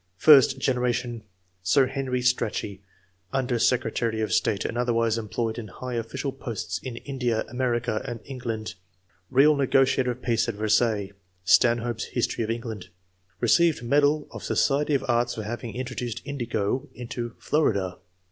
[0.17, 1.21] First generation.—
[1.73, 2.81] Sir Henry Strachey,
[3.31, 8.19] under secretary of state, and otherwise employed in high official posts in India, America, and
[8.25, 8.73] England;
[9.29, 11.11] real negotiator of Peace of Versailles
[11.45, 12.87] (Stanhope^s" History of England");
[13.41, 17.97] received medal of Society of Arts for having introduced indigo into Florida.